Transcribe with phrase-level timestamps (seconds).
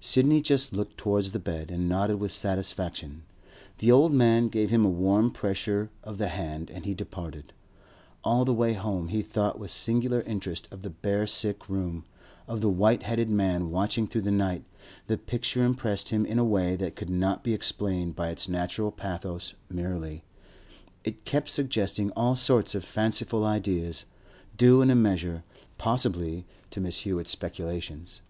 [0.00, 3.24] Sidney just looked towards the bed, and nodded with satisfaction.
[3.76, 7.52] The old man gave him a warm pressure of the hand, and he departed.
[8.24, 12.06] All the way home, he thought with singular interest of the bare sick room,
[12.48, 14.64] of the white headed man watching through the night;
[15.08, 18.90] the picture impressed him in a way that could not be explained by its natural
[18.90, 20.24] pathos merely;
[21.04, 24.06] it kept suggesting all sorts of fanciful ideas,
[24.56, 25.44] due in a measure,
[25.76, 27.00] possibly, to Mrs.
[27.00, 28.22] Hewett's speculations.